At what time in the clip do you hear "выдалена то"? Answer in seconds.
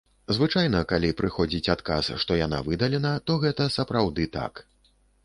2.71-3.37